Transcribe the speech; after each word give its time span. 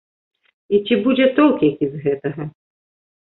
І 0.77 0.79
ці 0.85 0.95
будзе 1.07 1.27
толк 1.39 1.59
які 1.67 1.85
з 1.93 2.01
гэтага? 2.05 2.47